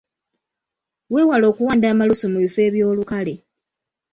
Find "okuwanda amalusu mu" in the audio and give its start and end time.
1.51-2.37